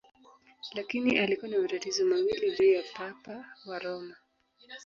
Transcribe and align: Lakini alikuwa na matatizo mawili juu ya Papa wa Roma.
Lakini 0.73 1.19
alikuwa 1.19 1.51
na 1.51 1.59
matatizo 1.61 2.05
mawili 2.05 2.57
juu 2.57 2.71
ya 2.73 2.83
Papa 2.97 3.45
wa 3.65 3.79
Roma. 3.79 4.15